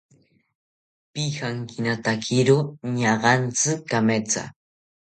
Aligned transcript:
Pijankinatakiro 1.13 2.57
ñaagantzi 2.97 3.71
kametha 3.89 4.43